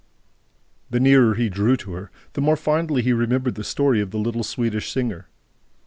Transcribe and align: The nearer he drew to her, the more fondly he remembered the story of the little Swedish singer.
The 0.89 0.99
nearer 0.99 1.35
he 1.35 1.47
drew 1.47 1.77
to 1.77 1.91
her, 1.93 2.09
the 2.33 2.41
more 2.41 2.55
fondly 2.55 3.03
he 3.03 3.13
remembered 3.13 3.53
the 3.53 3.63
story 3.63 4.01
of 4.01 4.09
the 4.09 4.17
little 4.17 4.43
Swedish 4.43 4.91
singer. 4.91 5.27